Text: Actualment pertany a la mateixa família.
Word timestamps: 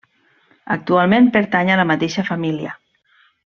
Actualment 0.75 1.29
pertany 1.37 1.71
a 1.75 1.77
la 1.83 1.87
mateixa 1.93 2.27
família. 2.33 2.77